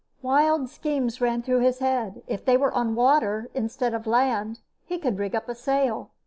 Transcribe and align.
Wild 0.23 0.67
schemes 0.67 1.21
ran 1.21 1.43
through 1.43 1.59
his 1.59 1.77
head. 1.77 2.23
If 2.25 2.43
they 2.43 2.57
were 2.57 2.71
on 2.71 2.95
water, 2.95 3.51
instead 3.53 3.93
of 3.93 4.07
land, 4.07 4.59
he 4.83 4.97
could 4.97 5.19
rig 5.19 5.35
up 5.35 5.47
a 5.47 5.53
sail. 5.53 6.09